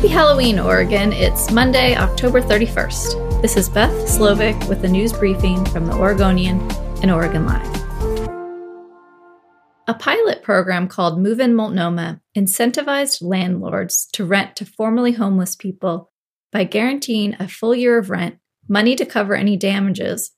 Happy 0.00 0.14
Halloween, 0.14 0.58
Oregon. 0.58 1.12
It's 1.12 1.50
Monday, 1.50 1.94
October 1.94 2.40
31st. 2.40 3.42
This 3.42 3.54
is 3.58 3.68
Beth 3.68 3.92
Slovic 4.08 4.66
with 4.66 4.80
the 4.80 4.88
news 4.88 5.12
briefing 5.12 5.62
from 5.66 5.84
the 5.84 5.92
Oregonian 5.92 6.58
and 7.02 7.10
Oregon 7.10 7.44
Live. 7.44 7.66
A 9.86 9.92
pilot 9.92 10.42
program 10.42 10.88
called 10.88 11.20
Move 11.20 11.38
In 11.38 11.54
Multnomah 11.54 12.22
incentivized 12.34 13.18
landlords 13.20 14.06
to 14.14 14.24
rent 14.24 14.56
to 14.56 14.64
formerly 14.64 15.12
homeless 15.12 15.54
people 15.54 16.10
by 16.50 16.64
guaranteeing 16.64 17.36
a 17.38 17.46
full 17.46 17.74
year 17.74 17.98
of 17.98 18.08
rent, 18.08 18.38
money 18.66 18.96
to 18.96 19.04
cover 19.04 19.34
any 19.34 19.58
damages, 19.58 20.30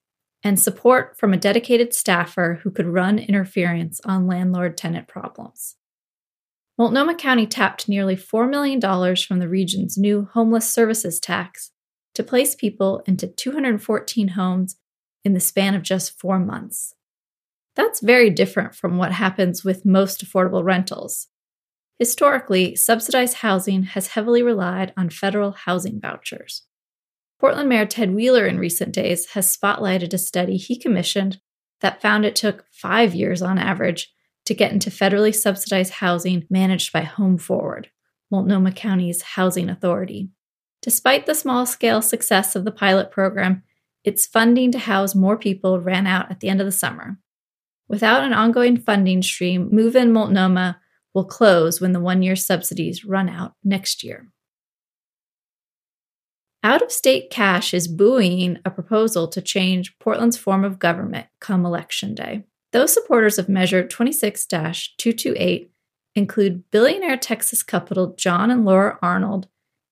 and 0.42 0.58
support 0.58 1.16
from 1.16 1.32
a 1.32 1.36
dedicated 1.36 1.94
staffer 1.94 2.58
who 2.64 2.70
could 2.72 2.86
run 2.86 3.20
interference 3.20 4.00
on 4.04 4.26
landlord 4.26 4.76
tenant 4.76 5.06
problems. 5.06 5.76
Multnomah 6.78 7.16
County 7.16 7.46
tapped 7.46 7.88
nearly 7.88 8.16
$4 8.16 8.48
million 8.48 8.80
from 9.16 9.38
the 9.38 9.48
region's 9.48 9.98
new 9.98 10.28
homeless 10.32 10.72
services 10.72 11.20
tax 11.20 11.70
to 12.14 12.22
place 12.22 12.54
people 12.54 13.02
into 13.06 13.26
214 13.26 14.28
homes 14.28 14.76
in 15.24 15.34
the 15.34 15.40
span 15.40 15.74
of 15.74 15.82
just 15.82 16.18
four 16.18 16.38
months. 16.38 16.94
That's 17.74 18.00
very 18.00 18.30
different 18.30 18.74
from 18.74 18.98
what 18.98 19.12
happens 19.12 19.64
with 19.64 19.86
most 19.86 20.24
affordable 20.24 20.64
rentals. 20.64 21.28
Historically, 21.98 22.74
subsidized 22.74 23.36
housing 23.36 23.84
has 23.84 24.08
heavily 24.08 24.42
relied 24.42 24.92
on 24.96 25.08
federal 25.10 25.52
housing 25.52 26.00
vouchers. 26.00 26.64
Portland 27.38 27.68
Mayor 27.68 27.86
Ted 27.86 28.14
Wheeler 28.14 28.46
in 28.46 28.58
recent 28.58 28.92
days 28.92 29.30
has 29.30 29.56
spotlighted 29.56 30.12
a 30.12 30.18
study 30.18 30.56
he 30.56 30.78
commissioned 30.78 31.40
that 31.80 32.00
found 32.00 32.24
it 32.24 32.36
took 32.36 32.64
five 32.72 33.14
years 33.14 33.42
on 33.42 33.58
average 33.58 34.12
to 34.46 34.54
get 34.54 34.72
into 34.72 34.90
federally 34.90 35.34
subsidized 35.34 35.94
housing 35.94 36.46
managed 36.50 36.92
by 36.92 37.02
Home 37.02 37.38
Forward, 37.38 37.90
Multnomah 38.30 38.72
County's 38.72 39.22
housing 39.22 39.68
authority. 39.68 40.30
Despite 40.80 41.26
the 41.26 41.34
small 41.34 41.64
scale 41.64 42.02
success 42.02 42.56
of 42.56 42.64
the 42.64 42.72
pilot 42.72 43.10
program, 43.10 43.62
its 44.04 44.26
funding 44.26 44.72
to 44.72 44.78
house 44.78 45.14
more 45.14 45.36
people 45.36 45.80
ran 45.80 46.06
out 46.06 46.30
at 46.30 46.40
the 46.40 46.48
end 46.48 46.60
of 46.60 46.66
the 46.66 46.72
summer. 46.72 47.18
Without 47.88 48.24
an 48.24 48.32
ongoing 48.32 48.76
funding 48.76 49.22
stream, 49.22 49.68
Move 49.70 49.94
In 49.94 50.12
Multnomah 50.12 50.80
will 51.14 51.24
close 51.24 51.80
when 51.80 51.92
the 51.92 52.00
one 52.00 52.22
year 52.22 52.34
subsidies 52.36 53.04
run 53.04 53.28
out 53.28 53.54
next 53.62 54.02
year. 54.02 54.28
Out 56.64 56.80
of 56.80 56.92
state 56.92 57.28
cash 57.30 57.74
is 57.74 57.88
buoying 57.88 58.58
a 58.64 58.70
proposal 58.70 59.26
to 59.28 59.42
change 59.42 59.98
Portland's 59.98 60.36
form 60.36 60.64
of 60.64 60.78
government 60.78 61.26
come 61.40 61.66
Election 61.66 62.14
Day. 62.14 62.44
Those 62.72 62.92
supporters 62.92 63.38
of 63.38 63.48
Measure 63.48 63.86
26 63.86 64.46
228 64.46 65.70
include 66.14 66.70
billionaire 66.70 67.16
Texas 67.16 67.62
couple 67.62 68.14
John 68.16 68.50
and 68.50 68.64
Laura 68.64 68.98
Arnold 69.02 69.48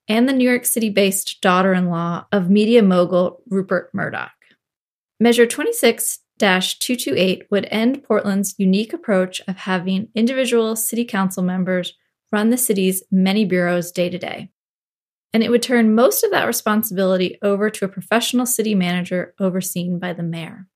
and 0.09 0.28
the 0.28 0.33
New 0.33 0.48
York 0.48 0.64
City 0.64 0.91
based 0.91 1.41
daughter 1.41 1.72
in 1.72 1.89
law 1.89 2.27
of 2.33 2.50
media 2.50 2.83
mogul 2.83 3.42
Rupert 3.48 3.91
Murdoch. 3.92 4.33
Measure 5.19 5.47
26 5.47 6.20
228 6.39 7.47
would 7.50 7.69
end 7.70 8.03
Portland's 8.03 8.55
unique 8.56 8.94
approach 8.94 9.42
of 9.47 9.56
having 9.56 10.09
individual 10.15 10.75
city 10.75 11.05
council 11.05 11.42
members 11.42 11.94
run 12.33 12.48
the 12.48 12.56
city's 12.56 13.03
many 13.11 13.44
bureaus 13.44 13.92
day 13.92 14.09
to 14.09 14.19
day 14.19 14.50
and 15.33 15.42
it 15.42 15.50
would 15.50 15.62
turn 15.62 15.94
most 15.94 16.25
of 16.25 16.31
that 16.31 16.47
responsibility 16.47 17.39
over 17.42 17.70
to 17.70 17.84
a 17.84 17.89
professional 17.89 18.47
city 18.47 18.75
manager 18.75 19.34
overseen 19.39 19.98
by 19.98 20.12
the 20.12 20.22
mayor. 20.22 20.67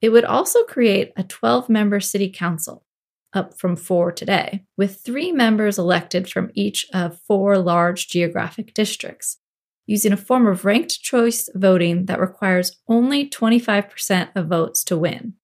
It 0.00 0.10
would 0.10 0.24
also 0.24 0.62
create 0.62 1.12
a 1.16 1.24
12 1.24 1.68
member 1.68 2.00
city 2.00 2.30
council, 2.30 2.84
up 3.32 3.58
from 3.58 3.76
four 3.76 4.10
today, 4.10 4.64
with 4.76 5.00
three 5.00 5.30
members 5.30 5.78
elected 5.78 6.28
from 6.28 6.50
each 6.54 6.86
of 6.92 7.20
four 7.20 7.58
large 7.58 8.08
geographic 8.08 8.72
districts, 8.72 9.38
using 9.86 10.12
a 10.12 10.16
form 10.16 10.46
of 10.46 10.64
ranked 10.64 11.02
choice 11.02 11.48
voting 11.54 12.06
that 12.06 12.20
requires 12.20 12.78
only 12.88 13.28
25% 13.28 14.30
of 14.34 14.46
votes 14.46 14.82
to 14.84 14.96
win 14.96 15.34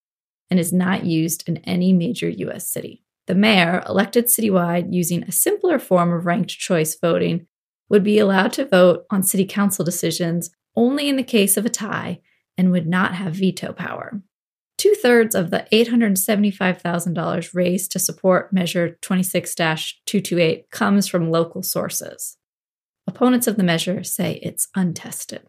and 0.50 0.59
is 0.59 0.72
not 0.72 1.04
used 1.04 1.47
in 1.48 1.59
any 1.59 1.92
major 1.92 2.28
U.S. 2.28 2.70
city. 2.70 3.03
The 3.26 3.34
mayor, 3.34 3.82
elected 3.88 4.26
citywide 4.26 4.92
using 4.92 5.25
a 5.25 5.32
simpler 5.32 5.78
form 5.78 6.12
of 6.12 6.26
ranked 6.26 6.50
choice 6.50 6.97
voting, 6.98 7.47
would 7.88 8.04
be 8.04 8.19
allowed 8.19 8.53
to 8.54 8.64
vote 8.64 9.04
on 9.10 9.22
city 9.22 9.44
council 9.44 9.84
decisions 9.84 10.50
only 10.75 11.09
in 11.09 11.16
the 11.16 11.22
case 11.22 11.56
of 11.56 11.66
a 11.66 11.70
tie 11.70 12.20
and 12.56 12.70
would 12.70 12.86
not 12.86 13.14
have 13.14 13.34
veto 13.34 13.72
power. 13.72 14.22
Two 14.78 14.94
thirds 14.94 15.34
of 15.34 15.50
the 15.50 15.66
$875,000 15.72 17.54
raised 17.54 17.92
to 17.92 17.98
support 17.98 18.53
Measure 18.53 18.98
26 19.00 19.54
228 19.54 20.70
comes 20.70 21.09
from 21.09 21.31
local 21.31 21.62
sources. 21.62 22.37
Opponents 23.06 23.47
of 23.47 23.56
the 23.56 23.62
measure 23.62 24.04
say 24.04 24.38
it's 24.42 24.69
untested. 24.75 25.47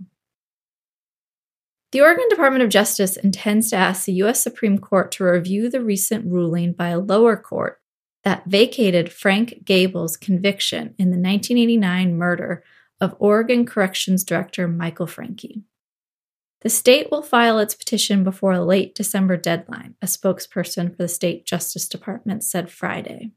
The 1.92 2.02
Oregon 2.02 2.28
Department 2.30 2.64
of 2.64 2.70
Justice 2.70 3.18
intends 3.18 3.70
to 3.70 3.78
ask 3.78 4.06
the 4.06 4.14
U.S. 4.14 4.44
Supreme 4.44 4.78
Court 4.78 5.12
to 5.14 5.24
review 5.24 5.70
the 5.70 5.82
recent 5.82 6.26
ruling 6.26 6.74
by 6.74 6.90
a 6.90 7.00
lower 7.00 7.36
court 7.38 7.80
that 8.24 8.46
vacated 8.46 9.12
Frank 9.12 9.64
Gable's 9.64 10.18
conviction 10.18 10.96
in 10.98 11.12
the 11.12 11.18
1989 11.18 12.18
murder 12.18 12.64
of 13.00 13.16
Oregon 13.20 13.66
Corrections 13.66 14.24
Director 14.24 14.68
Michael 14.68 15.08
Francke. 15.08 15.64
The 16.62 16.70
state 16.70 17.10
will 17.12 17.22
file 17.22 17.60
its 17.60 17.76
petition 17.76 18.24
before 18.24 18.54
a 18.54 18.64
late 18.64 18.96
December 18.96 19.38
deadline, 19.38 19.96
a 20.02 20.08
spokesperson 20.08 20.92
for 20.92 20.98
the 20.98 21.08
state 21.08 21.46
Justice 21.46 21.88
Department 21.88 22.44
said 22.44 22.72
Friday. 22.72 23.32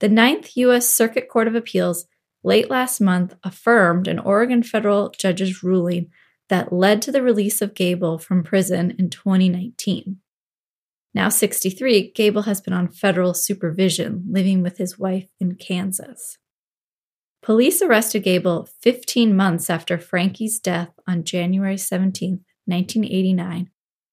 The 0.00 0.08
Ninth 0.08 0.56
U.S. 0.56 0.88
Circuit 0.88 1.28
Court 1.28 1.48
of 1.48 1.54
Appeals 1.54 2.06
late 2.42 2.70
last 2.70 3.00
month 3.00 3.34
affirmed 3.42 4.08
an 4.08 4.18
Oregon 4.18 4.62
federal 4.62 5.10
judge's 5.10 5.62
ruling 5.62 6.10
that 6.48 6.72
led 6.72 7.02
to 7.02 7.12
the 7.12 7.22
release 7.22 7.60
of 7.60 7.74
Gable 7.74 8.18
from 8.18 8.42
prison 8.42 8.94
in 8.98 9.10
2019. 9.10 10.18
Now 11.14 11.28
63, 11.28 12.12
Gable 12.12 12.42
has 12.42 12.60
been 12.60 12.72
on 12.72 12.88
federal 12.88 13.34
supervision, 13.34 14.24
living 14.30 14.62
with 14.62 14.78
his 14.78 14.98
wife 14.98 15.28
in 15.40 15.56
Kansas. 15.56 16.38
Police 17.48 17.80
arrested 17.80 18.24
Gable 18.24 18.68
15 18.82 19.34
months 19.34 19.70
after 19.70 19.96
Francke's 19.96 20.58
death 20.58 20.90
on 21.06 21.24
January 21.24 21.78
17, 21.78 22.44
1989, 22.66 23.70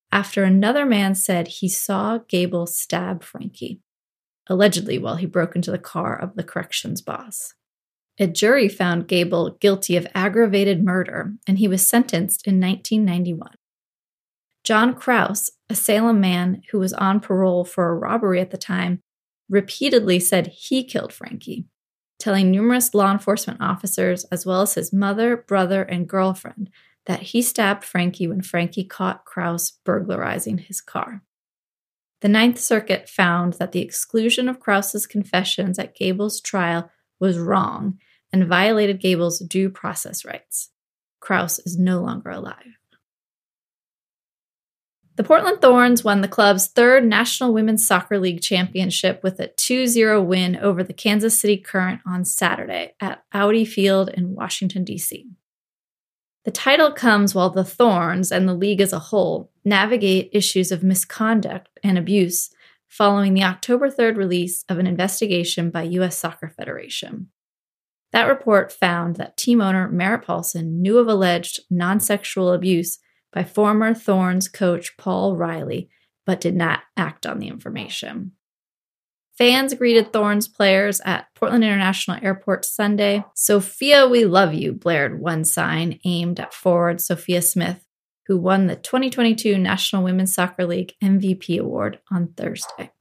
after 0.09 0.46
another 0.46 0.85
man 0.85 1.16
said 1.16 1.50
he 1.50 1.68
saw 1.68 2.19
Gable 2.29 2.66
stab 2.66 3.25
Francke, 3.25 3.81
allegedly 4.47 4.97
while 4.97 5.18
he 5.18 5.25
broke 5.25 5.53
into 5.53 5.69
the 5.69 5.78
car 5.78 6.18
of 6.18 6.35
the 6.35 6.45
corrections 6.45 7.01
boss. 7.01 7.56
A 8.19 8.28
jury 8.28 8.69
found 8.69 9.09
Gable 9.09 9.57
guilty 9.59 9.97
of 9.97 10.07
aggravated 10.16 10.81
murder, 10.81 11.34
and 11.45 11.59
he 11.59 11.68
was 11.68 11.85
sentenced 11.85 12.47
in 12.47 12.62
1991. 12.62 13.50
John 14.63 14.94
Crouse, 14.94 15.50
a 15.69 15.75
Salem 15.75 16.22
man 16.22 16.62
who 16.72 16.79
was 16.79 16.94
on 16.94 17.19
parole 17.19 17.66
for 17.66 17.90
a 17.90 17.95
robbery 17.95 18.40
at 18.40 18.51
the 18.51 18.57
time, 18.57 19.01
repeatedly 19.50 20.22
said 20.22 20.47
he 20.47 20.85
killed 20.85 21.12
Francke, 21.12 21.66
telling 22.20 22.50
numerous 22.50 22.94
law 22.94 23.12
enforcement 23.12 23.62
officers, 23.62 24.24
as 24.26 24.46
well 24.46 24.62
as 24.62 24.76
his 24.76 24.94
mother, 24.94 25.38
brother, 25.38 25.84
and 25.84 26.08
girlfriend, 26.08 26.70
that 27.06 27.22
he 27.22 27.42
stabbed 27.42 27.84
Francke 27.84 28.28
when 28.28 28.42
Francke 28.42 28.90
caught 28.90 29.26
Crouse 29.26 29.72
burglarizing 29.84 30.58
his 30.58 30.81
car. 30.81 31.22
The 32.22 32.30
Ninth 32.30 32.59
Circuit 32.59 33.08
found 33.08 33.54
that 33.54 33.72
the 33.72 33.81
exclusion 33.81 34.50
of 34.50 34.59
Crouse's 34.59 35.06
confessions 35.06 35.78
at 35.78 35.96
Gable's 35.96 36.42
trial 36.42 36.90
was 37.20 37.38
wrong 37.38 38.00
and 38.31 38.48
violated 38.48 39.00
Gable's 39.00 39.40
due 39.40 39.70
process 39.70 40.25
rights. 40.25 40.72
Crouse 41.20 41.59
is 41.59 41.78
no 41.78 42.02
longer 42.02 42.30
alive. 42.30 42.80
The 45.16 45.24
Portland 45.24 45.62
Thorns 45.62 46.03
won 46.03 46.20
the 46.20 46.28
club's 46.28 46.68
third 46.68 47.06
National 47.06 47.53
Women's 47.53 47.88
Soccer 47.88 48.20
League 48.20 48.42
championship 48.42 49.24
with 49.24 49.40
a 49.40 49.48
2 49.48 49.88
0 49.88 50.22
win 50.22 50.58
over 50.58 50.84
the 50.84 50.94
Kansas 50.94 51.40
City 51.40 51.58
Current 51.58 52.02
on 52.06 52.26
Saturday 52.26 52.96
at 53.00 53.24
Audi 53.31 53.64
Field 53.64 54.10
in 54.10 54.36
Washington, 54.36 54.84
D.C. 54.84 55.25
The 56.44 56.51
title 56.51 56.92
comes 56.92 57.34
while 57.34 57.50
the 57.50 57.63
Thorns 57.63 58.31
and 58.31 58.48
the 58.48 58.54
league 58.54 58.81
as 58.81 58.92
a 58.92 59.00
whole 59.00 59.51
navigate 59.63 60.30
issues 60.34 60.72
of 60.72 60.84
misconduct 60.84 61.69
and 61.81 61.98
abuse 61.98 62.50
following 62.89 63.34
the 63.34 63.44
October 63.44 63.89
3rd 63.89 64.18
release 64.18 64.66
of 64.68 64.80
an 64.80 64.86
investigation 64.86 65.69
by 65.69 65.84
U.S. 65.84 66.18
Soccer 66.18 66.50
Federation. 66.50 67.30
That 68.12 68.28
report 68.28 68.72
found 68.72 69.16
that 69.16 69.38
team 69.38 69.62
owner 69.62 69.89
Merritt 69.89 70.24
Paulson 70.24 70.81
knew 70.81 70.98
of 70.98 71.07
alleged 71.07 71.62
non 71.69 72.01
sexual 72.01 72.51
abuse 72.51 73.00
by 73.36 73.44
former 73.44 73.94
Thorns 73.94 74.48
coach 74.48 74.98
Paul 74.98 75.36
Riley, 75.36 75.90
but 76.26 76.42
did 76.42 76.56
not 76.56 76.80
act 76.98 77.28
on 77.28 77.38
the 77.38 77.50
information. 77.50 78.32
Fans 79.38 79.74
greeted 79.74 80.14
Thorns 80.14 80.48
players 80.48 81.02
at 81.02 81.28
Portland 81.36 81.66
International 81.66 82.18
Airport 82.22 82.64
Sunday. 82.64 83.26
Sophia, 83.36 84.08
we 84.08 84.24
love 84.24 84.54
you, 84.54 84.72
blared 84.72 85.20
one 85.20 85.44
sign 85.44 86.00
aimed 86.06 86.40
at 86.40 86.54
forward 86.54 87.02
Sophia 87.02 87.42
Smith, 87.42 87.84
who 88.28 88.38
won 88.38 88.68
the 88.68 88.78
2022 88.78 89.58
National 89.58 90.04
Women's 90.04 90.34
Soccer 90.34 90.66
League 90.66 90.94
MVP 91.04 91.60
award 91.60 92.00
on 92.10 92.30
Thursday. 92.38 92.92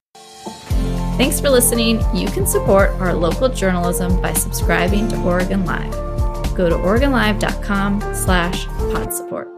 Thanks 1.17 1.39
for 1.39 1.49
listening. 1.49 2.01
You 2.13 2.27
can 2.27 2.45
support 2.45 2.89
our 2.99 3.13
local 3.13 3.47
journalism 3.47 4.21
by 4.21 4.33
subscribing 4.33 5.07
to 5.07 5.23
Oregon 5.23 5.63
Live. 5.65 5.93
Go 6.53 6.67
to 6.67 6.75
OregonLive.com 6.75 8.13
slash 8.13 8.65
pod 8.65 9.13
support. 9.13 9.54